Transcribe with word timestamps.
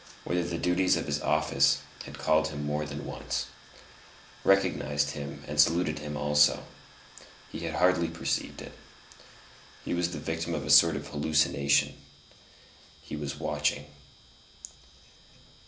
whither 0.23 0.43
the 0.43 0.57
duties 0.57 0.97
of 0.97 1.05
his 1.05 1.21
office 1.21 1.81
had 2.05 2.17
called 2.17 2.47
him 2.47 2.65
more 2.65 2.87
than 2.87 3.05
once, 3.05 3.45
recognized 4.43 5.11
him 5.11 5.43
and 5.47 5.59
saluted 5.61 5.99
him 5.99 6.17
also: 6.17 6.63
he 7.51 7.59
had 7.65 7.75
hardly 7.75 8.07
perceived 8.07 8.63
it; 8.63 8.71
he 9.85 9.93
was 9.93 10.09
the 10.09 10.17
victim 10.17 10.55
of 10.55 10.65
a 10.65 10.71
sort 10.71 10.95
of 10.95 11.05
hallucination; 11.09 11.93
he 13.03 13.15
was 13.15 13.39
watching. 13.39 13.85